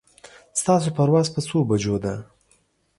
[0.61, 2.13] ستاسو پرواز په څو بجو ده